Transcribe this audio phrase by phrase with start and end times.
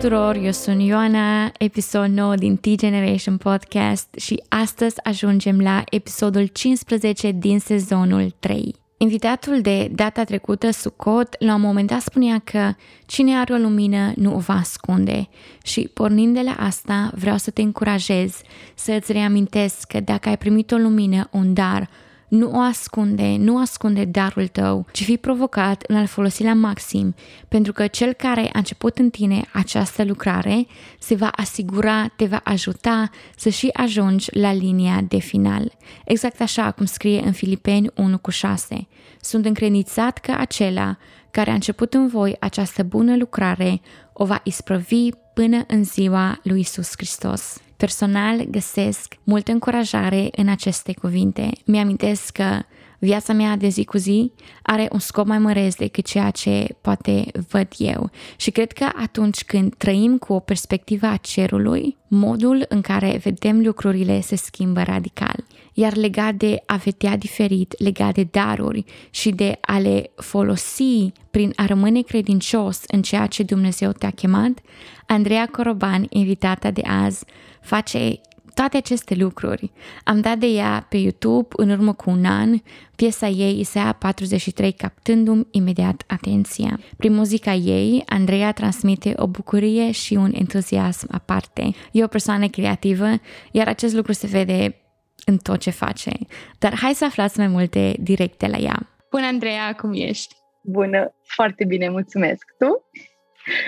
[0.00, 6.46] Bună tuturor, eu sunt Ioana, episod 9 din T-Generation Podcast și astăzi ajungem la episodul
[6.46, 8.74] 15 din sezonul 3.
[8.96, 12.72] Invitatul de data trecută, Sucot, la un moment dat spunea că
[13.06, 15.28] cine are o lumină nu o va ascunde
[15.62, 18.40] și pornind de la asta vreau să te încurajez
[18.74, 21.88] să îți reamintesc că dacă ai primit o lumină, un dar,
[22.30, 27.14] nu o ascunde, nu ascunde darul tău, ci fi provocat în a-l folosi la maxim,
[27.48, 30.66] pentru că cel care a început în tine această lucrare
[30.98, 35.72] se va asigura, te va ajuta să și ajungi la linia de final.
[36.04, 38.86] Exact așa cum scrie în Filipeni 1 cu 6.
[39.20, 40.96] Sunt încredințat că acela
[41.30, 43.80] care a început în voi această bună lucrare
[44.12, 47.60] o va isprăvi până în ziua lui Isus Hristos.
[47.80, 51.50] Personal găsesc multă încurajare în aceste cuvinte.
[51.64, 52.62] Mi-amintesc că
[52.98, 57.24] viața mea de zi cu zi are un scop mai măresc decât ceea ce poate
[57.48, 58.10] văd eu.
[58.36, 63.60] Și cred că atunci când trăim cu o perspectivă a cerului, modul în care vedem
[63.64, 65.44] lucrurile se schimbă radical.
[65.72, 71.52] Iar legat de a vedea diferit, legat de daruri și de a le folosi prin
[71.56, 74.60] a rămâne credincios în ceea ce Dumnezeu te-a chemat,
[75.06, 77.24] Andreea Coroban, invitata de azi,
[77.60, 78.20] face
[78.54, 79.72] toate aceste lucruri.
[80.04, 82.54] Am dat de ea pe YouTube în urmă cu un an,
[82.96, 86.80] piesa ei Isaia 43 captându-mi imediat atenția.
[86.96, 91.70] Prin muzica ei, Andreea transmite o bucurie și un entuziasm aparte.
[91.92, 93.08] E o persoană creativă,
[93.52, 94.80] iar acest lucru se vede
[95.24, 96.10] în tot ce face.
[96.58, 98.88] Dar hai să aflați mai multe directe la ea.
[99.10, 100.34] Bună, Andreea, cum ești?
[100.62, 102.44] Bună, foarte bine, mulțumesc.
[102.58, 102.84] Tu?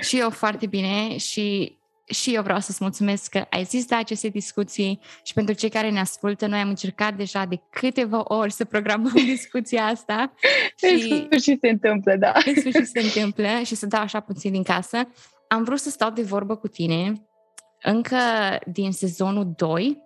[0.01, 4.29] Și eu foarte bine și și eu vreau să-ți mulțumesc că ai zis de aceste
[4.29, 8.65] discuții și pentru cei care ne ascultă, noi am încercat deja de câteva ori să
[8.65, 10.33] programăm discuția asta.
[10.77, 12.33] și în sfârșit se întâmplă, da.
[12.47, 15.09] În sfârșit se întâmplă și să dau așa puțin din casă.
[15.49, 17.27] Am vrut să stau de vorbă cu tine
[17.83, 18.19] încă
[18.67, 19.99] din sezonul 2,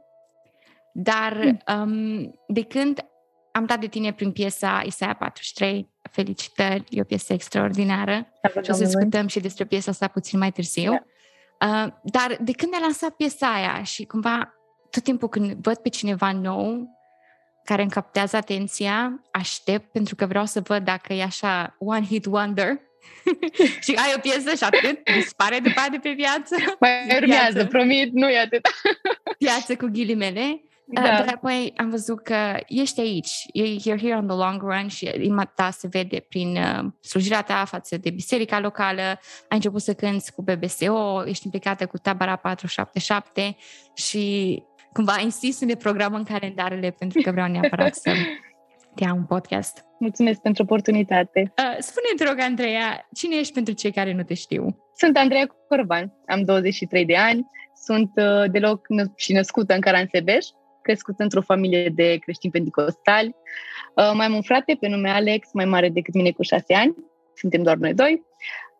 [0.92, 3.04] dar um, de când
[3.52, 8.26] am dat de tine prin piesa Isaia 43, felicitări, e o piesă extraordinară
[8.62, 10.90] și o să discutăm și despre piesa asta puțin mai târziu.
[10.90, 11.04] Da.
[11.60, 14.54] Uh, dar de când ai lansat piesa aia și cumva
[14.90, 16.94] tot timpul când văd pe cineva nou
[17.64, 22.26] care îmi captează atenția, aștept pentru că vreau să văd dacă e așa one hit
[22.26, 22.80] wonder
[23.84, 26.56] și ai o piesă și atât, dispare după de pe viață.
[26.80, 28.68] Mai urmează, promit, nu e atât.
[29.38, 30.60] Piață cu ghilimele.
[30.88, 31.00] Da.
[31.00, 35.10] Uh, dar apoi am văzut că ești aici, you're here on the long run și
[35.14, 39.94] inima ta se vede prin uh, slujirea ta față de biserica locală, ai început să
[39.94, 43.56] cânți cu BBSO, ești implicată cu Tabara 477
[43.94, 48.10] și cumva insist să ne programăm calendarele pentru că vreau neapărat să
[48.94, 49.84] dea un podcast.
[49.98, 51.52] Mulțumesc pentru oportunitate.
[51.58, 54.76] Uh, spune te rog, Andreea, cine ești pentru cei care nu te știu?
[54.94, 57.46] Sunt Andreea Corban, am 23 de ani,
[57.84, 58.86] sunt uh, deloc
[59.16, 60.46] și născută în Caransebeș,
[60.86, 63.34] crescut într-o familie de creștini pentecostali.
[63.94, 66.94] Uh, mai am un frate pe nume Alex, mai mare decât mine cu șase ani.
[67.34, 68.22] Suntem doar noi doi.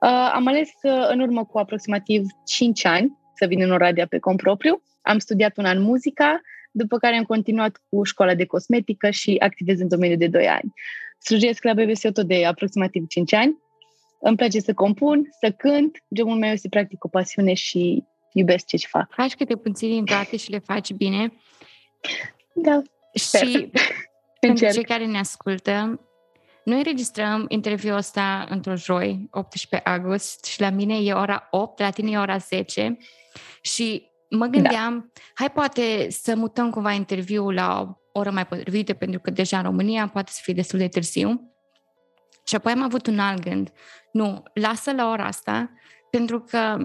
[0.00, 4.19] Uh, am ales uh, în urmă cu aproximativ 5 ani să vin în Oradea pe
[4.19, 4.83] cont propriu.
[5.03, 6.41] Am studiat un an muzica,
[6.71, 10.72] după care am continuat cu școala de cosmetică și activez în domeniul de 2 ani.
[11.19, 13.56] Slujesc la BBC tot de aproximativ 5 ani.
[14.21, 18.77] Îmi place să compun, să cânt, genul meu este practic o pasiune și iubesc ce
[18.77, 19.12] fac.
[19.12, 21.33] Faci câte puțin din toate și le faci bine.
[22.53, 22.83] Da.
[23.12, 23.71] Și
[24.41, 26.00] pentru cei care ne ascultă,
[26.65, 31.91] noi registrăm interviul ăsta într-o joi, 18 august, și la mine e ora 8, la
[31.91, 32.97] tine e ora 10.
[33.61, 35.21] Și mă gândeam, da.
[35.34, 39.62] hai poate să mutăm cumva interviul la o oră mai potrivită, pentru că deja în
[39.62, 41.53] România poate să fie destul de târziu.
[42.47, 43.72] Și apoi am avut un alt gând.
[44.12, 45.71] Nu, lasă la ora asta,
[46.10, 46.77] pentru că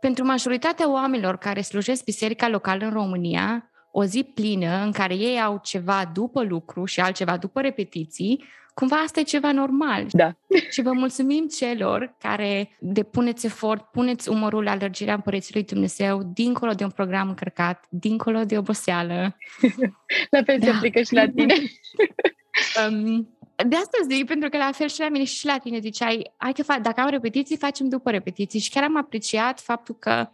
[0.00, 5.40] pentru majoritatea oamenilor care slujesc biserica locală în România, o zi plină în care ei
[5.40, 8.44] au ceva după lucru și altceva după repetiții,
[8.74, 10.06] cumva asta e ceva normal.
[10.10, 10.36] Da.
[10.70, 16.72] Și vă mulțumim celor care depuneți efort, puneți umărul la lărgirea Împărăției lui Dumnezeu, dincolo
[16.72, 19.36] de un program încărcat, dincolo de oboseală.
[20.30, 20.66] la fel da.
[20.66, 21.54] se aplică și la tine.
[22.88, 23.28] um,
[23.68, 26.52] de asta zic, pentru că la fel și la mine și la tine ziceai, hai
[26.52, 28.60] că fac, dacă am repetiții, facem după repetiții.
[28.60, 30.28] Și chiar am apreciat faptul că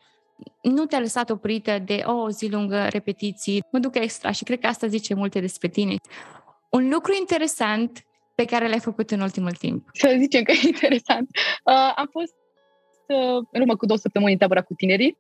[0.63, 4.59] nu te-a lăsat oprită de oh, o zi lungă, repetiții, mă duc extra și cred
[4.59, 5.95] că asta zice multe despre tine.
[6.71, 8.03] Un lucru interesant
[8.35, 9.89] pe care l-ai făcut în ultimul timp.
[9.93, 11.29] Să zicem că e interesant.
[11.65, 12.35] Uh, am fost
[13.07, 15.19] uh, în urmă cu două săptămâni în tabăra cu tinerii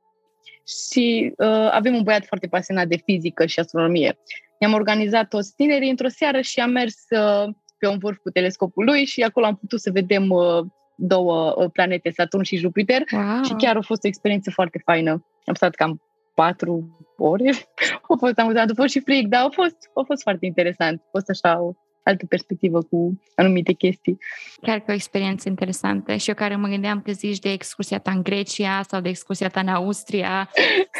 [0.88, 4.18] și uh, avem un băiat foarte pasionat de fizică și astronomie.
[4.58, 8.84] I-am organizat toți tinerii într-o seară și am mers uh, pe un vârf cu telescopul
[8.84, 10.64] lui și acolo am putut să vedem uh,
[11.00, 13.42] două uh, planete, Saturn și Jupiter, wow.
[13.42, 15.10] și chiar a fost o experiență foarte faină.
[15.44, 16.02] Am stat cam
[16.34, 17.50] patru ore,
[18.08, 21.00] a fost amuzant, a fost și fric, dar a fost, a fost foarte interesant.
[21.00, 21.72] A fost așa o
[22.02, 24.18] altă perspectivă cu anumite chestii.
[24.60, 28.10] Chiar că o experiență interesantă și eu care mă gândeam că zici de excursia ta
[28.10, 30.50] în Grecia sau de excursia ta în Austria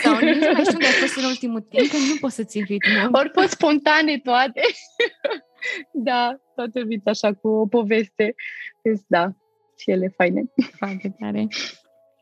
[0.02, 2.62] sau nici mai știu unde ai fost în ultimul timp, că nu poți să ții
[2.62, 3.08] ritmul.
[3.12, 4.60] Ori fost spontane toate.
[6.08, 8.34] da, toate vin așa cu o poveste.
[8.82, 9.32] Deci, da,
[9.78, 10.42] și ele faine.
[10.78, 11.48] Foarte tare.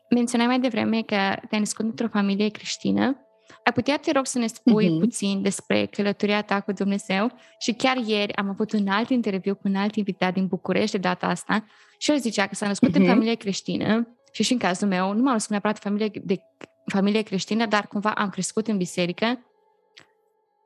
[0.09, 1.15] Menționai mai devreme că
[1.49, 3.21] te-ai născut într-o familie creștină.
[3.63, 4.99] Ai putea, te rog, să ne spui uh-huh.
[4.99, 7.31] puțin despre călătoria ta cu Dumnezeu?
[7.59, 10.97] Și chiar ieri am avut un alt interviu cu un alt invitat din București de
[10.97, 11.65] data asta
[11.97, 12.95] și el zicea că s-a născut uh-huh.
[12.95, 13.11] în mhm.
[13.11, 16.39] familie creștină și și în cazul meu, nu m-am născut neapărat familie de
[16.85, 19.25] familie creștină, dar cumva am crescut în biserică.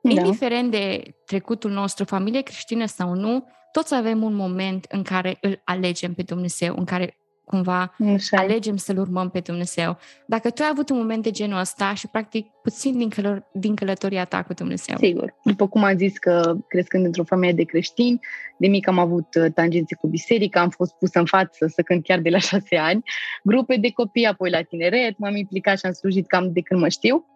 [0.02, 0.10] Da.
[0.10, 5.60] Indiferent de trecutul nostru, familie creștină sau nu, toți avem un moment în care îl
[5.64, 8.36] alegem pe Dumnezeu, în care cumva Așa.
[8.36, 9.98] alegem să-L urmăm pe Dumnezeu.
[10.26, 13.74] Dacă tu ai avut un moment de genul ăsta și practic puțin din, călor, din
[13.74, 14.96] călătoria ta cu Dumnezeu.
[14.96, 15.34] Sigur.
[15.44, 18.20] După cum am zis că crescând într-o familie de creștini,
[18.56, 22.04] de mic am avut uh, tangențe cu biserica, am fost pus în față să cânt
[22.04, 23.02] chiar de la șase ani,
[23.42, 26.88] grupe de copii, apoi la tineret, m-am implicat și am slujit cam de când mă
[26.88, 27.26] știu.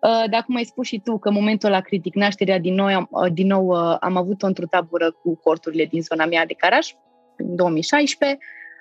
[0.00, 3.06] Uh, dar cum ai spus și tu, că în momentul la critic, nașterea din, noi,
[3.10, 3.70] uh, din nou
[4.00, 6.92] am avut-o într-o tabără cu corturile din zona mea de Caraș,
[7.36, 8.38] în 2016,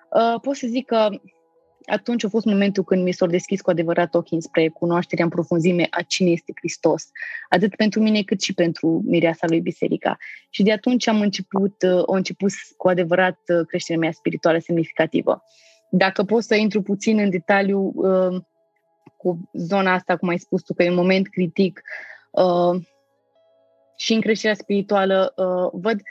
[0.10, 1.10] Uh, pot să zic că
[1.86, 5.88] atunci a fost momentul când mi s-au deschis cu adevărat ochii spre cunoașterea în profunzime
[5.90, 7.10] a cine este Hristos,
[7.50, 10.18] atât pentru mine cât și pentru mireasa lui Biserica.
[10.50, 15.44] Și de atunci am început, uh, au început cu adevărat uh, creșterea mea spirituală semnificativă.
[15.92, 18.42] Dacă pot să intru puțin în detaliu uh,
[19.18, 21.82] cu zona asta, cum ai spus tu, că e un moment critic
[22.32, 22.82] uh,
[23.98, 26.02] și în creșterea spirituală, uh, văd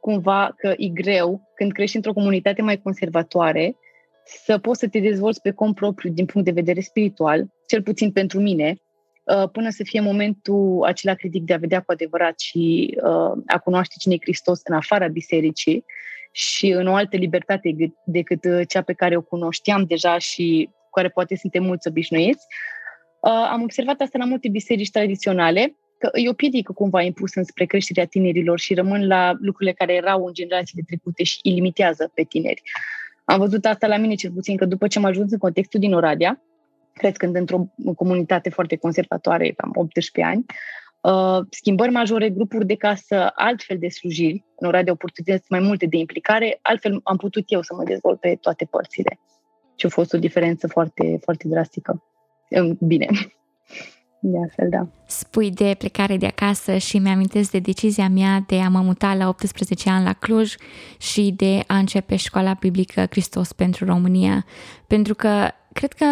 [0.00, 3.76] cumva că e greu când crești într-o comunitate mai conservatoare
[4.24, 8.12] să poți să te dezvolți pe cont propriu din punct de vedere spiritual, cel puțin
[8.12, 8.76] pentru mine,
[9.24, 13.58] uh, până să fie momentul acela critic de a vedea cu adevărat și uh, a
[13.64, 15.84] cunoaște cine e Hristos în afara bisericii
[16.32, 20.83] și în o altă libertate decât uh, cea pe care o cunoșteam deja și cu
[20.94, 22.46] care poate suntem mulți obișnuiți.
[23.50, 28.04] Am observat asta la multe biserici tradiționale, că e o piedică cumva impusă spre creșterea
[28.04, 32.62] tinerilor și rămân la lucrurile care erau în generațiile trecute și îi limitează pe tineri.
[33.24, 35.94] Am văzut asta la mine cel puțin, că după ce am ajuns în contextul din
[35.94, 36.42] Oradea,
[36.92, 37.66] crescând într-o
[37.96, 40.44] comunitate foarte conservatoare, cam 18 ani,
[41.00, 45.96] uh, schimbări majore, grupuri de casă, altfel de slujiri, în Oradea oportunități mai multe de
[45.96, 49.18] implicare, altfel am putut eu să mă dezvolt pe toate părțile.
[49.76, 52.02] Și a fost o diferență foarte, foarte drastică.
[52.80, 53.06] Bine.
[54.26, 54.86] De altfel, da.
[55.06, 59.28] Spui de plecare de acasă și mi-amintesc de decizia mea de a mă muta la
[59.28, 60.54] 18 ani la Cluj
[60.98, 64.44] și de a începe școala biblică Hristos pentru România.
[64.86, 66.06] Pentru că cred că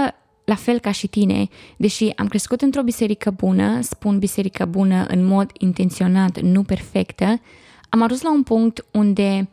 [0.44, 5.24] la fel ca și tine, deși am crescut într-o biserică bună, spun biserică bună în
[5.24, 7.40] mod intenționat, nu perfectă,
[7.88, 9.48] am ajuns la un punct unde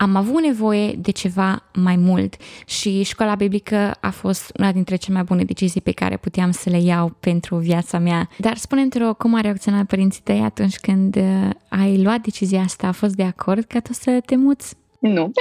[0.00, 2.34] am avut nevoie de ceva mai mult
[2.66, 6.70] și școala biblică a fost una dintre cele mai bune decizii pe care puteam să
[6.70, 8.28] le iau pentru viața mea.
[8.38, 12.86] Dar spune-mi, rog, cum a reacționat părinții tăi atunci când uh, ai luat decizia asta?
[12.86, 14.76] A fost de acord ca tu să te muți?
[15.00, 15.32] Nu.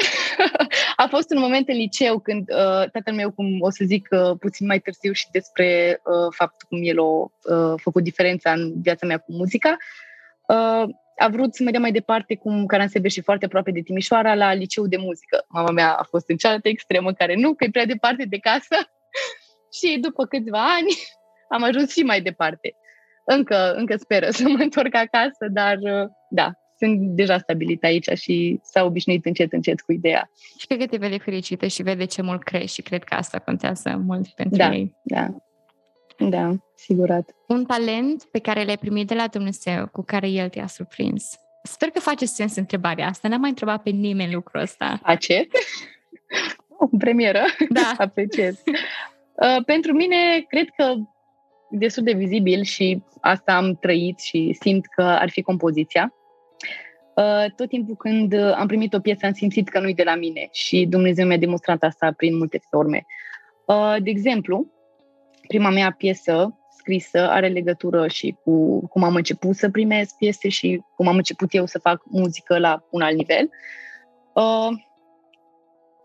[1.04, 4.38] a fost un moment în liceu când uh, tatăl meu, cum o să zic uh,
[4.40, 9.06] puțin mai târziu și despre uh, faptul cum el a uh, făcut diferența în viața
[9.06, 9.78] mea cu muzica,
[10.48, 10.90] uh,
[11.20, 14.54] a vrut să mă dea mai departe cum Caransebeș și foarte aproape de Timișoara la
[14.54, 15.46] liceu de muzică.
[15.50, 18.76] Mama mea a fost în cealaltă extremă care nu, că e prea departe de casă.
[19.78, 20.88] și după câțiva ani
[21.56, 22.76] am ajuns și mai departe.
[23.26, 25.78] Încă, încă speră să mă întorc acasă, dar
[26.30, 30.30] da, sunt deja stabilit aici și s-a obișnuit încet, încet cu ideea.
[30.60, 33.40] Și cred că te vede fericită și vede ce mult crești și cred că asta
[33.40, 34.96] contează mult pentru da, ei.
[35.04, 35.36] Da,
[36.20, 37.36] da, sigurat.
[37.48, 41.40] Un talent pe care l-ai primit de la Dumnezeu, cu care El te-a surprins.
[41.64, 43.28] Sper că face sens întrebarea asta.
[43.28, 45.00] N-am mai întrebat pe nimeni lucrul ăsta.
[45.04, 45.48] Face?
[46.78, 47.42] O premieră.
[47.70, 47.94] Da.
[48.06, 48.62] Apreciez.
[48.66, 50.94] Uh, pentru mine, cred că
[51.70, 56.14] destul de vizibil și asta am trăit și simt că ar fi compoziția.
[57.16, 60.48] Uh, tot timpul când am primit o piesă am simțit că nu-i de la mine
[60.52, 63.06] și Dumnezeu mi-a demonstrat asta prin multe forme.
[63.66, 64.68] Uh, de exemplu,
[65.50, 70.82] prima mea piesă scrisă are legătură și cu cum am început să primesc piese și
[70.96, 73.50] cum am început eu să fac muzică la un alt nivel.
[74.34, 74.70] Uh,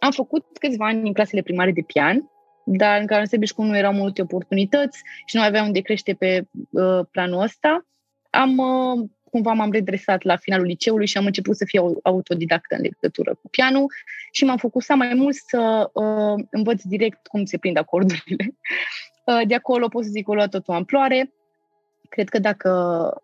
[0.00, 2.30] am făcut câțiva ani în clasele primare de pian,
[2.64, 7.00] dar în care în nu erau multe oportunitți și nu aveam unde crește pe uh,
[7.10, 7.86] planul ăsta.
[8.30, 12.80] Am uh, cumva m-am redresat la finalul liceului și am început să fiu autodidactă în
[12.80, 13.86] legătură cu pianul
[14.32, 18.54] și m-am focusat mai mult să uh, învăț direct cum se prind acordurile.
[19.24, 21.32] Uh, de acolo pot să zic o luat tot o amploare.
[22.08, 22.70] Cred că dacă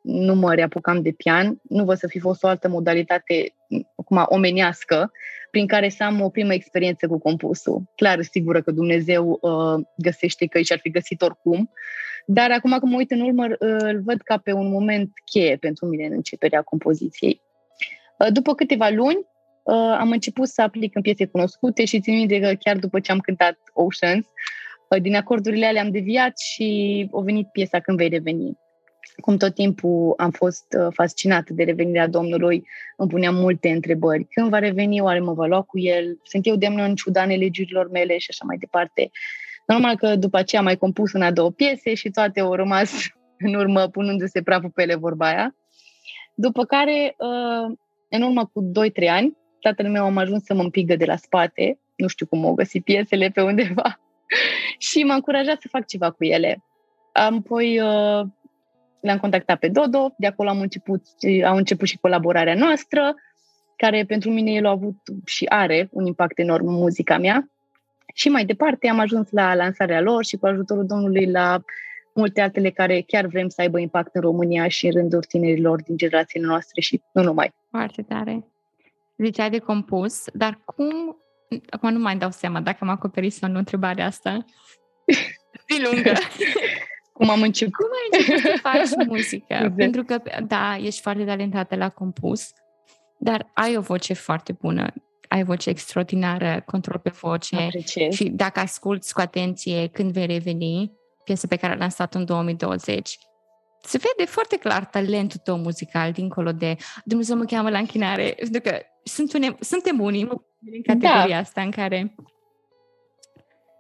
[0.03, 3.55] nu mă reapucam de pian, nu vă să fi fost o altă modalitate
[3.97, 5.13] acum omenească
[5.51, 7.83] prin care să am o primă experiență cu compusul.
[7.97, 11.71] Clar, sigură că Dumnezeu uh, găsește că și ar fi găsit oricum,
[12.27, 15.57] dar acum când mă uit în urmă, uh, îl văd ca pe un moment cheie
[15.57, 17.41] pentru mine în începerea compoziției.
[18.19, 19.27] Uh, după câteva luni,
[19.63, 23.13] uh, am început să aplic în piese cunoscute și țin minte că chiar după ce
[23.13, 24.33] am cântat Oceans, uh,
[24.99, 28.59] din acordurile alea am deviat și a venit piesa Când vei reveni
[29.21, 32.67] cum tot timpul am fost uh, fascinată de revenirea Domnului,
[32.97, 34.27] îmi puneam multe întrebări.
[34.31, 36.19] Când va reveni, oare mă va lua cu el?
[36.23, 39.11] Sunt eu demnă în ciuda nelegiurilor mele și așa mai departe.
[39.67, 42.93] Normal că după aceea am mai compus una, două piese și toate au rămas
[43.47, 45.55] în urmă punându-se praful pe ele vorba aia.
[46.35, 47.77] După care, uh,
[48.09, 48.73] în urmă cu
[49.05, 52.47] 2-3 ani, tatăl meu am ajuns să mă împingă de la spate, nu știu cum
[52.47, 54.01] au găsit piesele pe undeva,
[54.89, 56.65] și m-a încurajat să fac ceva cu ele.
[57.13, 58.27] Am apoi uh,
[59.01, 61.03] le-am contactat pe Dodo, de acolo am început,
[61.47, 63.15] au început și colaborarea noastră,
[63.77, 67.51] care pentru mine el a avut și are un impact enorm în muzica mea.
[68.15, 71.63] Și mai departe am ajuns la lansarea lor și cu ajutorul Domnului la
[72.15, 75.97] multe altele care chiar vrem să aibă impact în România și în rândul tinerilor din
[75.97, 77.55] generațiile noastre și nu numai.
[77.71, 78.45] Foarte tare.
[79.17, 81.17] Ziceai de compus, dar cum...
[81.71, 84.45] Acum nu mai dau seama dacă am acoperit sau nu întrebarea asta.
[85.69, 86.13] Zi lungă.
[87.13, 87.75] Cum am început?
[87.75, 89.73] Cum ai început să faci muzică?
[89.77, 92.53] Pentru că, da, ești foarte talentată la compus,
[93.19, 94.93] dar ai o voce foarte bună,
[95.29, 97.57] ai o voce extraordinară, control pe voce.
[97.57, 98.15] Apreciez.
[98.15, 100.93] Și dacă asculți cu atenție când vei reveni,
[101.25, 103.19] piesă pe care a lansat în 2020,
[103.83, 108.61] se vede foarte clar talentul tău muzical, dincolo de Dumnezeu mă cheamă la închinare, pentru
[108.61, 110.29] că sunt une, suntem unii
[110.73, 111.37] în categoria da.
[111.37, 112.15] asta în care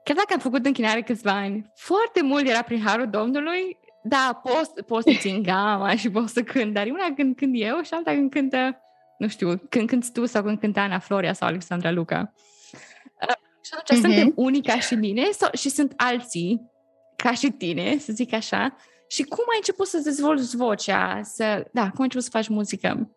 [0.04, 4.84] chiar dacă am făcut închinare câțiva ani, foarte mult era prin harul Domnului, da, poți,
[4.87, 8.10] poți să țin gama și poți să cânt, dar una când cânt eu și alta
[8.10, 8.80] când cântă,
[9.18, 12.32] nu știu, când cânti tu sau când cântă Ana Floria sau Alexandra Luca.
[12.72, 13.34] Uh,
[13.64, 14.02] și atunci uh-huh.
[14.02, 16.70] suntem unii ca și mine sau, și sunt alții
[17.16, 18.76] ca și tine, să zic așa.
[19.08, 21.20] Și cum ai început să dezvolți vocea?
[21.22, 23.10] Să, da, cum ai început să faci muzică?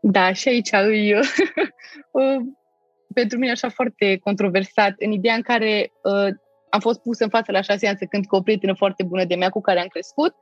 [0.00, 1.20] Da, și aici eu
[3.14, 6.34] pentru mine așa foarte controversat, în ideea în care uh,
[6.70, 9.24] am fost pus în față la șase ani să cânt cu o prietenă foarte bună
[9.24, 10.34] de mea cu care am crescut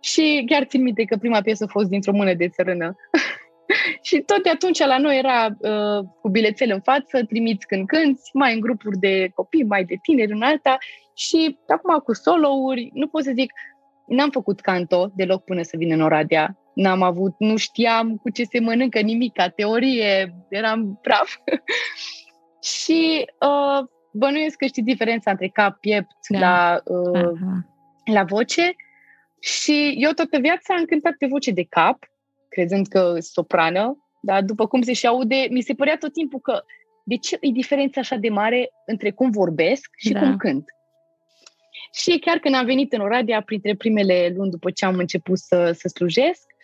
[0.00, 2.96] și chiar țin minte că prima piesă a fost dintr-o mână de țărână.
[4.06, 8.30] și tot de atunci la noi era uh, cu bilețele în față, trimiți când cânti,
[8.32, 10.78] mai în grupuri de copii, mai de tineri în alta
[11.14, 13.52] și acum cu solouri, nu pot să zic,
[14.06, 18.44] n-am făcut canto deloc până să vin în Oradea n-am avut, nu știam cu ce
[18.44, 21.36] se mănâncă nimic, ca teorie, eram praf.
[22.76, 26.38] și uh, bănuiesc că știți diferența între cap, piept, da.
[26.38, 27.30] la, uh,
[28.04, 28.74] la voce.
[29.40, 31.98] Și eu toată viața am cântat pe voce de cap,
[32.48, 36.62] crezând că soprană, dar după cum se și aude, mi se părea tot timpul că
[37.04, 40.20] de ce e diferența așa de mare între cum vorbesc și da.
[40.20, 40.64] cum cânt?
[41.92, 45.72] Și chiar când am venit în Oradea, printre primele luni după ce am început să,
[45.72, 46.57] să slujesc, Uh,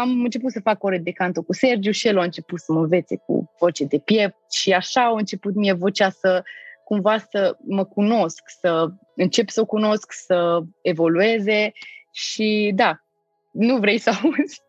[0.00, 2.80] am început să fac ore de canto cu Sergiu și el a început să mă
[2.80, 6.42] învețe cu voce de piept și așa a început mie vocea să
[6.84, 11.72] cumva să mă cunosc, să încep să o cunosc, să evolueze
[12.12, 13.02] și da,
[13.52, 14.62] nu vrei să auzi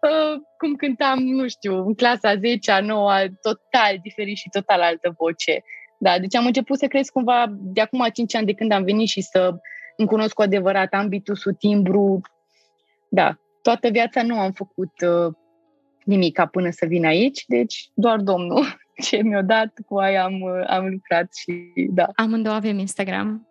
[0.00, 5.64] uh, cum cântam, nu știu, în clasa 10-a, 9 total diferit și total altă voce.
[5.98, 9.08] Da, deci am început să cresc cumva de acum 5 ani de când am venit
[9.08, 9.54] și să
[9.96, 12.20] îmi cunosc cu adevărat ambitusul, timbru.
[13.08, 13.38] Da,
[13.68, 15.34] toată viața nu am făcut uh,
[16.04, 18.64] nimic până să vin aici, deci doar Domnul
[19.04, 22.08] ce mi-a dat, cu aia am, uh, am lucrat și da.
[22.14, 23.48] Amândouă avem Instagram,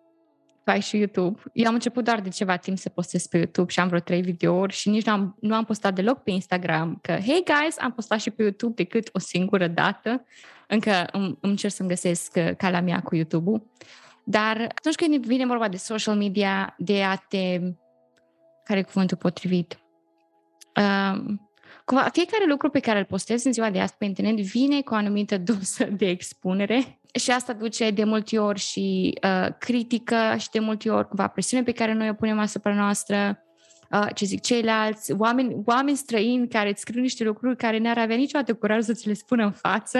[0.63, 1.41] tu ai și YouTube.
[1.53, 4.21] Eu am început doar de ceva timp să postez pe YouTube și am vreo trei
[4.21, 7.91] videouri și nici nu am, nu am postat deloc pe Instagram că, hey guys, am
[7.91, 10.25] postat și pe YouTube decât o singură dată.
[10.67, 13.67] Încă îmi, îmi cer să-mi găsesc uh, calea mea cu YouTube-ul.
[14.23, 17.59] Dar atunci când vine vorba de social media, de a te...
[18.63, 19.79] Care e cuvântul potrivit?
[20.77, 21.49] Um,
[21.85, 24.93] cumva, fiecare lucru pe care îl postez în ziua de azi pe internet vine cu
[24.93, 30.49] o anumită doză de expunere și asta duce de multe ori și uh, critică și
[30.49, 33.43] de multe ori cumva presiune pe care noi o punem asupra noastră.
[33.91, 38.15] uh, ce zic, ceilalți, oameni, oameni străini care îți scriu niște lucruri care n-ar avea
[38.15, 39.99] niciodată curaj să ți le spună în față.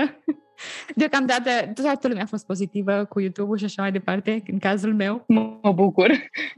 [0.96, 5.24] Deocamdată toată lumea a fost pozitivă cu YouTube-ul și așa mai departe, în cazul meu.
[5.28, 6.12] Mă bucur.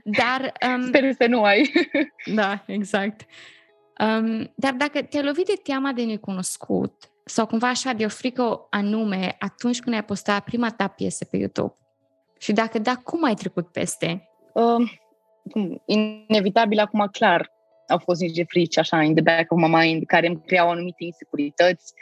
[0.04, 0.54] Dar...
[0.76, 1.72] Um, Sper să nu ai.
[2.36, 3.26] da, exact.
[4.00, 8.68] Um, dar dacă te-ai lovit de teama de necunoscut sau cumva așa de o frică
[8.70, 11.74] anume atunci când ai postat prima ta piesă pe YouTube,
[12.40, 14.30] și dacă da, cum ai trecut peste?
[14.54, 14.92] Uh,
[15.86, 17.52] inevitabil, acum clar,
[17.88, 21.04] au fost niște frici așa in the back of my mind care îmi creau anumite
[21.04, 21.94] insecurități.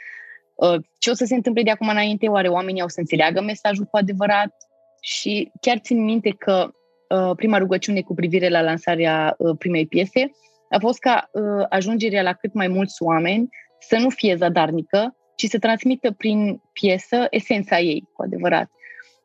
[0.54, 2.28] Uh, ce o să se întâmple de acum înainte?
[2.28, 4.54] Oare oamenii au să înțeleagă mesajul cu adevărat?
[5.00, 6.70] Și chiar țin minte că
[7.08, 10.30] uh, prima rugăciune cu privire la lansarea uh, primei piese
[10.68, 13.48] a fost ca uh, ajungerea la cât mai mulți oameni
[13.78, 18.68] să nu fie zadarnică, ci să transmită prin piesă esența ei, cu adevărat.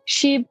[0.04, 0.48] Și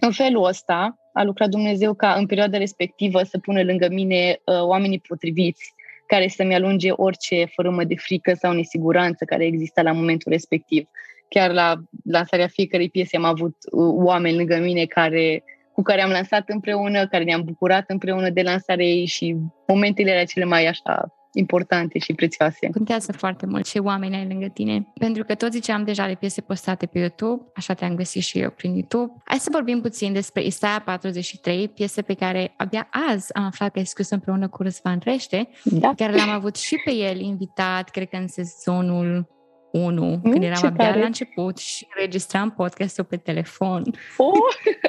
[0.00, 4.62] în felul ăsta a lucrat Dumnezeu ca în perioada respectivă să pună lângă mine uh,
[4.62, 5.74] oamenii potriviți
[6.06, 10.88] care să-mi alunge orice fărâmă de frică sau nesiguranță care exista la momentul respectiv.
[11.28, 15.42] Chiar la lansarea fiecărei piese am avut uh, oameni lângă mine care,
[15.74, 20.24] cu care am lansat împreună, care ne-am bucurat împreună de lansarea ei și momentele alea
[20.24, 22.70] cele mai așa importante și prețioase.
[22.70, 24.92] Contează foarte mult ce oameni ai lângă tine.
[24.98, 28.50] Pentru că tot ziceam deja de piese postate pe YouTube, așa te-am găsit și eu
[28.50, 29.12] prin YouTube.
[29.24, 33.78] Hai să vorbim puțin despre Isaia 43, piesă pe care abia azi am aflat că
[33.78, 35.92] ai scris împreună cu Răzvan Rește, da.
[35.96, 39.33] care l-am avut și pe el invitat, cred că în sezonul
[39.74, 40.98] 1, mm, când eram abia tare.
[41.00, 43.82] la început și registram podcastul pe telefon.
[44.16, 44.32] Oh,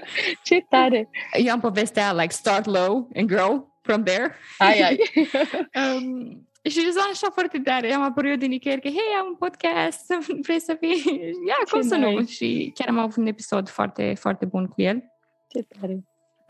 [0.44, 1.10] ce tare!
[1.46, 4.36] Eu am povestea like start low and grow from there.
[4.58, 4.98] Ai, ai.
[5.98, 7.94] um, și zona așa foarte tare.
[7.94, 10.06] Am apărut din nicăieri că, hei, am un podcast,
[10.46, 11.04] vrei să fii?
[11.48, 12.10] Ia, cum Ce să nice.
[12.10, 12.26] nu?
[12.26, 15.04] Și chiar am avut un episod foarte, foarte bun cu el.
[15.48, 16.04] Ce tare.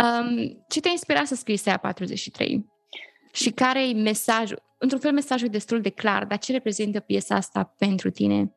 [0.03, 2.65] Um, ce te-a inspirat să scrii SEA 43?
[3.35, 4.63] Și care e mesajul?
[4.77, 8.55] Într-un fel, mesajul e destul de clar, dar ce reprezintă piesa asta pentru tine?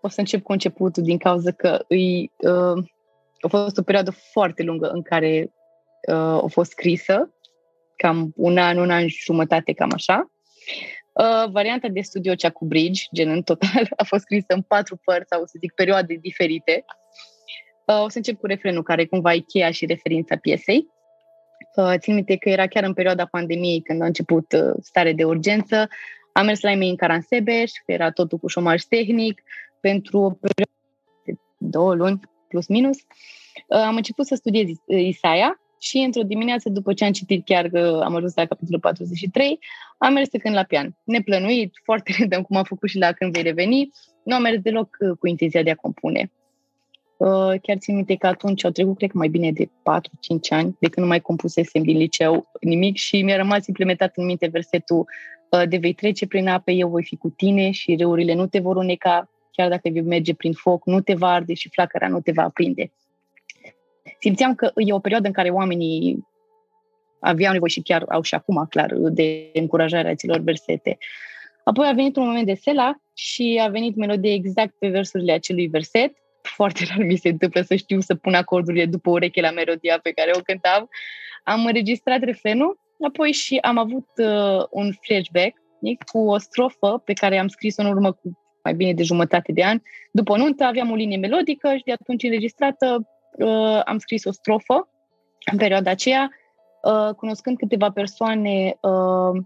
[0.00, 2.84] O să încep cu începutul din cauza că îi, uh,
[3.40, 5.52] a fost o perioadă foarte lungă în care
[6.08, 7.34] uh, a fost scrisă
[7.96, 10.30] cam un an, un an și jumătate, cam așa.
[11.12, 14.96] Uh, varianta de studio, cea cu bridge, gen în total, a fost scrisă în patru
[15.04, 16.84] părți sau, să zic, perioade diferite.
[17.86, 20.88] Uh, o să încep cu refrenul, care cumva e cheia și referința piesei.
[21.76, 25.24] Uh, țin minte că era chiar în perioada pandemiei, când a început uh, stare de
[25.24, 25.88] urgență.
[26.32, 29.42] Am mers la ei în Caransebeș, că era totul cu șomaj tehnic,
[29.80, 30.72] pentru o perioadă
[31.24, 32.96] de două luni, plus minus.
[32.96, 38.00] Uh, am început să studiez Isaia, și într-o dimineață, după ce am citit chiar că
[38.04, 39.58] am ajuns la capitolul 43,
[39.98, 40.96] am mers să cânt la pian.
[41.04, 43.90] Neplănuit, foarte random, cum am făcut și la Când vei reveni,
[44.24, 46.32] nu am mers deloc uh, cu intenția de a compune.
[47.24, 49.70] Uh, chiar țin minte că atunci au trecut, cred că mai bine de 4-5
[50.48, 54.46] ani, de când nu mai compusesem din liceu nimic și mi-a rămas implementat în minte
[54.46, 55.04] versetul
[55.50, 58.58] uh, de vei trece prin ape, eu voi fi cu tine și râurile nu te
[58.58, 62.20] vor uneca, chiar dacă vei merge prin foc, nu te va arde și flacăra nu
[62.20, 62.92] te va aprinde
[64.22, 66.26] simțeam că e o perioadă în care oamenii
[67.20, 70.98] aveau nevoie și chiar au și acum, clar, de încurajarea acelor versete.
[71.64, 75.66] Apoi a venit un moment de sela și a venit melodie exact pe versurile acelui
[75.66, 76.12] verset.
[76.42, 80.10] Foarte rar mi se întâmplă să știu să pun acordurile după ureche la melodia pe
[80.10, 80.88] care o cântam.
[81.44, 85.60] Am înregistrat refrenul, apoi și am avut uh, un flashback
[86.12, 89.62] cu o strofă pe care am scris-o în urmă cu mai bine de jumătate de
[89.62, 89.82] ani.
[90.12, 94.32] După o nuntă aveam o linie melodică și de atunci înregistrată uh, am scris o
[94.32, 94.88] strofă
[95.52, 96.30] în perioada aceea,
[96.82, 99.42] uh, cunoscând câteva persoane uh,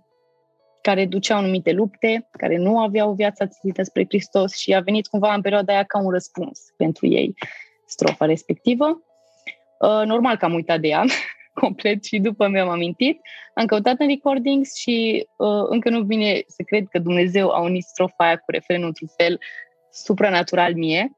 [0.86, 5.34] care duceau anumite lupte, care nu aveau viața ținută spre Hristos și a venit cumva
[5.34, 7.34] în perioada aia ca un răspuns pentru ei
[7.86, 9.02] strofa respectivă.
[9.78, 11.04] Uh, normal că am uitat de ea
[11.62, 13.20] complet și după mi-am amintit.
[13.54, 17.84] Am căutat în recordings și uh, încă nu vine să cred că Dumnezeu a unit
[17.84, 19.40] strofa aia cu refrenul într-un fel
[19.90, 21.16] supranatural mie.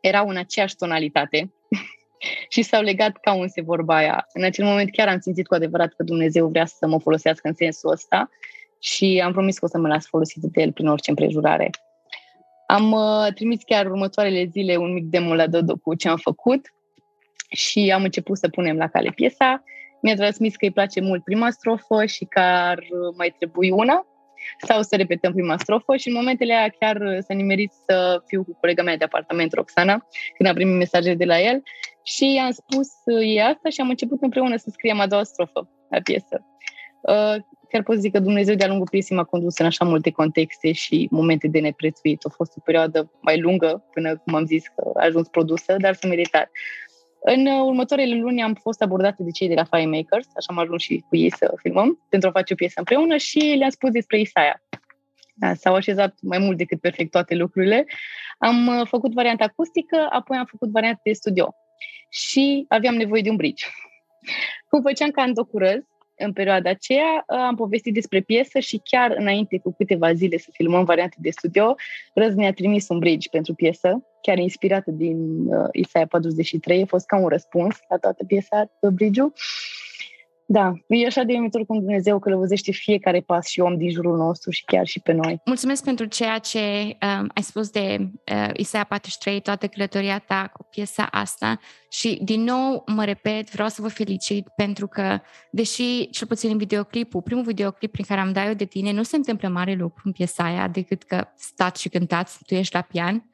[0.00, 1.52] Erau în aceeași tonalitate,
[2.54, 4.26] și s-au legat ca unse vorba aia.
[4.32, 7.54] În acel moment chiar am simțit cu adevărat că Dumnezeu vrea să mă folosească în
[7.54, 8.30] sensul ăsta
[8.78, 11.70] și am promis că o să mă las folosit de el prin orice împrejurare.
[12.66, 16.60] Am uh, trimis chiar următoarele zile un mic demo la Dodo cu ce am făcut
[17.48, 19.62] și am început să punem la cale piesa.
[20.02, 22.78] Mi-a transmis că îi place mult prima strofă și că ar
[23.16, 24.06] mai trebui una
[24.66, 28.56] sau să repetăm prima strofă și în momentele aia chiar s-a nimerit să fiu cu
[28.60, 31.62] colega mea de apartament, Roxana, când am primit mesaje de la el
[32.02, 32.88] și am spus
[33.22, 36.44] ei asta și am început împreună să scriem a doua strofă la piesă.
[37.68, 40.72] Uh, chiar pot zic că Dumnezeu de-a lungul piesei m-a condus în așa multe contexte
[40.72, 42.24] și momente de neprețuit.
[42.24, 45.94] A fost o perioadă mai lungă până, cum am zis, că a ajuns produsă, dar
[45.94, 46.50] s-a meritat.
[47.20, 51.04] În următoarele luni am fost abordată de cei de la Firemakers, așa am ajuns și
[51.08, 54.62] cu ei să filmăm, pentru a face o piesă împreună și le-am spus despre Isaia.
[55.34, 57.86] Da, s-au așezat mai mult decât perfect toate lucrurile.
[58.38, 61.54] Am uh, făcut varianta acustică, apoi am făcut varianta de studio
[62.10, 63.64] și aveam nevoie de un bridge.
[64.68, 65.82] Cum făceam ca în docurăz,
[66.18, 70.84] în perioada aceea am povestit despre piesă și chiar înainte cu câteva zile să filmăm
[70.84, 71.74] variante de studio,
[72.14, 77.06] Răz ne-a trimis un bridge pentru piesă, chiar inspirată din uh, Isaia 43, a fost
[77.06, 79.32] ca un răspuns la toată piesa, bridge-ul.
[80.50, 84.50] Da, e așa de uimitor cum Dumnezeu călăuzește fiecare pas și om din jurul nostru
[84.50, 85.40] și chiar și pe noi.
[85.44, 90.66] Mulțumesc pentru ceea ce um, ai spus de uh, Isaia 43, toată călătoria ta cu
[90.70, 96.26] piesa asta și din nou mă repet, vreau să vă felicit pentru că, deși cel
[96.26, 99.48] puțin în videoclipul, primul videoclip prin care am dat eu de tine, nu se întâmplă
[99.48, 103.30] mare lucru în piesa aia decât că stați și cântați, tu ești la pian,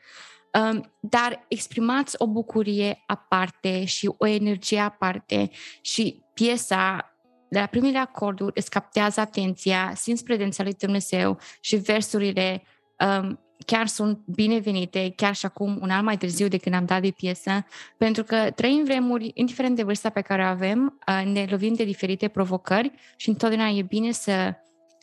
[0.61, 5.51] Um, dar exprimați o bucurie aparte și o energie aparte
[5.81, 7.15] și piesa
[7.49, 12.63] de la primele acorduri îți captează atenția, simți prezența lui Dumnezeu și versurile
[12.99, 17.01] um, chiar sunt binevenite, chiar și acum, un an mai târziu de când am dat
[17.03, 17.67] de piesă,
[17.97, 21.85] pentru că trăim vremuri, indiferent de vârsta pe care o avem, uh, ne lovim de
[21.85, 24.55] diferite provocări și întotdeauna e bine să,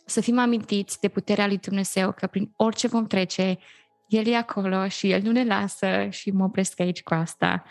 [0.04, 3.58] să fim amintiți de puterea lui Dumnezeu, că prin orice vom trece,
[4.08, 7.64] El e acolo și El nu ne lasă și mă opresc aici cu asta.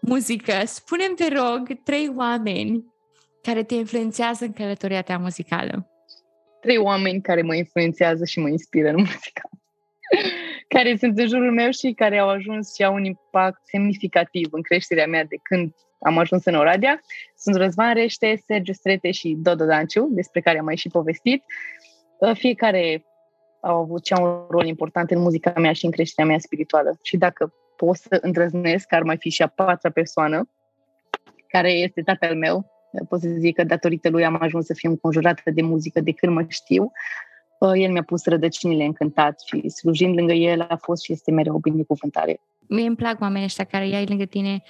[0.00, 2.84] Muzică, spunem te rog, trei oameni
[3.46, 5.90] care te influențează în călătoria ta muzicală?
[6.60, 9.48] Trei oameni care mă influențează și mă inspiră în muzică.
[10.68, 14.62] care sunt în jurul meu și care au ajuns și au un impact semnificativ în
[14.62, 17.00] creșterea mea de când am ajuns în Oradea.
[17.36, 21.44] Sunt Răzvan Rește, Sergiu Strete și Dodo Danciu, despre care am mai și povestit.
[22.32, 23.04] Fiecare
[23.60, 26.98] au avut cea un rol important în muzica mea și în creșterea mea spirituală.
[27.02, 30.50] Și dacă pot să îndrăznesc, ar mai fi și a patra persoană,
[31.48, 32.75] care este tatăl meu,
[33.08, 36.32] pot să zic că datorită lui am ajuns să fiu înconjurată de muzică de când
[36.32, 36.92] mă știu.
[37.58, 41.54] Uh, el mi-a pus rădăcinile încântat și slujind lângă el a fost și este mereu
[41.54, 42.40] o binecuvântare.
[42.68, 44.62] Mie îmi plac oamenii ăștia care iai lângă tine,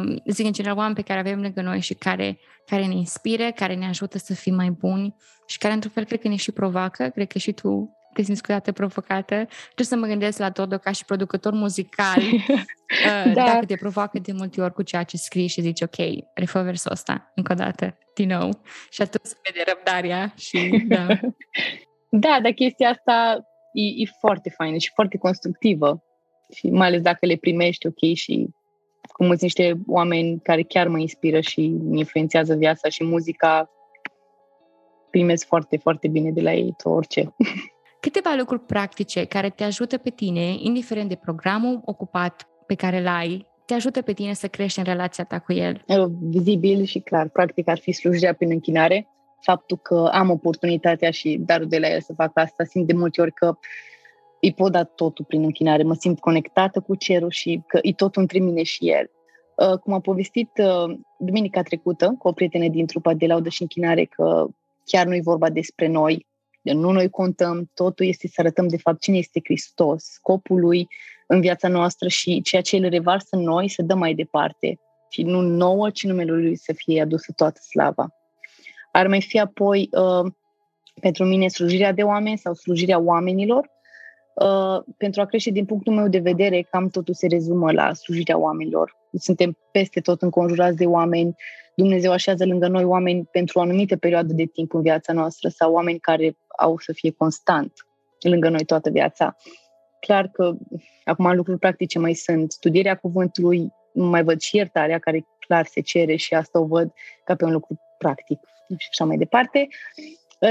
[0.00, 3.50] um, zic în general oameni pe care avem lângă noi și care, care ne inspiră,
[3.54, 5.14] care ne ajută să fim mai buni
[5.46, 8.40] și care într-un fel cred că ne și provoacă, cred că și tu te simți
[8.40, 9.34] câteodată provocată.
[9.64, 12.22] Trebuie să mă gândesc la Dodo ca și producător muzical.
[12.32, 13.44] uh, da.
[13.44, 15.96] Dacă te provoacă de multe ori cu ceea ce scrii și zici, ok,
[16.34, 18.60] refă versul ăsta încă o dată, din nou.
[18.90, 21.06] Și atunci se vede răbdarea și da.
[22.24, 23.38] da, dar chestia asta
[23.72, 26.04] e, e foarte faină și foarte constructivă.
[26.54, 28.48] Și mai ales dacă le primești, ok, și
[29.12, 33.70] cum sunt niște oameni care chiar mă inspiră și îmi influențează viața și muzica,
[35.10, 37.34] primesc foarte, foarte bine de la ei tot orice.
[38.10, 43.06] câteva lucruri practice care te ajută pe tine, indiferent de programul ocupat pe care l
[43.06, 45.84] ai, te ajută pe tine să crești în relația ta cu el?
[46.20, 49.08] Vizibil și clar, practic ar fi slujirea prin închinare.
[49.40, 53.20] Faptul că am oportunitatea și darul de la el să fac asta, simt de multe
[53.20, 53.58] ori că
[54.40, 58.22] îi pot da totul prin închinare, mă simt conectată cu cerul și că e totul
[58.22, 59.10] între mine și el.
[59.56, 63.62] Uh, cum a povestit uh, duminica trecută cu o prietenă din trupa de laudă și
[63.62, 64.46] închinare că
[64.84, 66.25] chiar nu e vorba despre noi,
[66.72, 70.88] nu noi contăm, totul este să arătăm de fapt cine este Hristos, scopul lui
[71.26, 74.80] în viața noastră și ceea ce îl revarsă în noi să dăm mai departe.
[75.08, 78.08] Și nu nouă, ci numele lui să fie adusă toată slava.
[78.92, 80.32] Ar mai fi apoi uh,
[81.00, 83.74] pentru mine slujirea de oameni sau slujirea oamenilor,
[84.44, 88.38] Uh, pentru a crește din punctul meu de vedere, cam totul se rezumă la slujirea
[88.38, 88.96] oamenilor.
[89.18, 91.34] Suntem peste tot înconjurați de oameni,
[91.74, 95.72] Dumnezeu așează lângă noi oameni pentru o anumită perioadă de timp în viața noastră sau
[95.72, 97.72] oameni care au să fie constant
[98.20, 99.36] lângă noi toată viața.
[100.00, 100.56] Clar că
[101.04, 102.52] acum lucruri practice mai sunt.
[102.52, 106.92] Studierea cuvântului, mai văd și iertarea, care clar se cere și asta o văd
[107.24, 108.40] ca pe un lucru practic
[108.76, 109.68] și așa mai departe.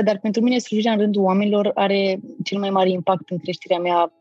[0.03, 4.13] Dar pentru mine slujirea în rândul oamenilor are cel mai mare impact în creșterea mea,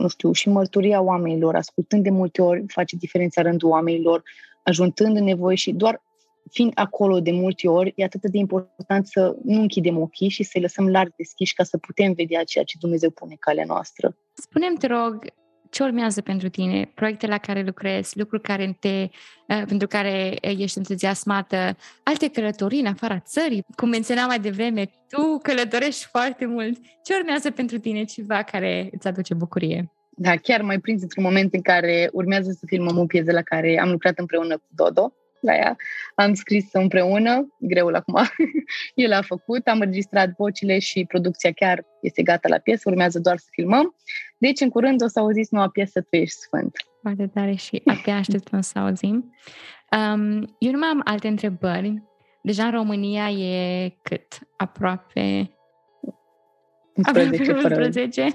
[0.00, 4.22] nu știu, și mărturia oamenilor, ascultând de multe ori, face diferența în rândul oamenilor,
[4.62, 6.02] ajutând în nevoie și doar
[6.50, 10.60] fiind acolo de multe ori, e atât de important să nu închidem ochii și să-i
[10.60, 14.16] lăsăm larg deschiși ca să putem vedea ceea ce Dumnezeu pune calea noastră.
[14.32, 15.24] Spunem te rog,
[15.72, 19.08] ce urmează pentru tine, proiecte la care lucrezi, lucruri care te,
[19.48, 25.38] uh, pentru care ești entuziasmată, alte călătorii în afara țării, cum menționam mai devreme, tu
[25.42, 26.78] călătorești foarte mult.
[27.02, 29.92] Ce urmează pentru tine ceva care îți aduce bucurie?
[30.10, 33.80] Da, chiar mai prins într-un moment în care urmează să filmăm o piesă la care
[33.80, 35.76] am lucrat împreună cu Dodo la ea.
[36.14, 38.14] Am scris împreună, greul acum,
[38.94, 43.38] el a făcut, am înregistrat vocile și producția chiar este gata la piesă, urmează doar
[43.38, 43.94] să filmăm.
[44.38, 46.72] Deci, în curând o să auziți noua piesă Tu ești sfânt.
[47.02, 49.34] Foarte tare și abia așteptăm să auzim.
[49.90, 52.02] Um, eu nu mai am alte întrebări.
[52.42, 54.38] Deja în România e cât?
[54.56, 55.50] Aproape
[56.94, 58.28] 11, 11.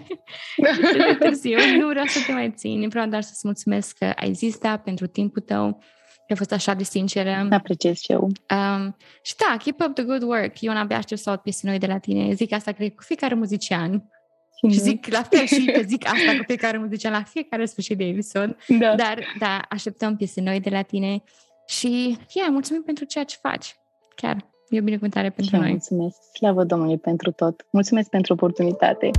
[0.98, 1.58] de târziu.
[1.80, 5.08] Nu vreau să te mai țin, vreau doar să-ți mulțumesc că ai zis da pentru
[5.08, 5.84] timpul tău,
[6.28, 7.48] că a fost așa de sinceră.
[7.50, 8.22] Apreciez și eu.
[8.22, 10.62] Um, și da, keep up the good work.
[10.62, 12.34] Eu n-abia aștept să aud piese noi de la tine.
[12.34, 14.12] Zic asta, cred, cu fiecare muzician.
[14.56, 17.98] Și, și zic la fel și că zic asta cu fiecare muzician la fiecare sfârșit
[17.98, 18.58] de episod.
[18.68, 18.96] Da.
[18.96, 21.24] Dar, da, așteptăm piese noi de la tine.
[21.68, 23.76] Și, yeah, mulțumim pentru ceea ce faci.
[24.16, 24.46] Chiar.
[24.70, 25.70] E o binecuvântare pentru și noi.
[25.70, 26.18] Mulțumesc.
[26.34, 27.66] Slavă Domnului pentru tot.
[27.72, 29.10] Mulțumesc pentru oportunitate.